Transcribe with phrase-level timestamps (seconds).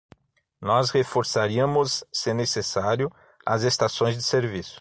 [0.59, 3.11] Nós reforçaríamos, se necessário,
[3.45, 4.79] as estações de serviço.